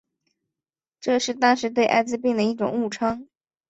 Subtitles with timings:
[0.99, 3.27] 这是当时对艾滋病的一种误称。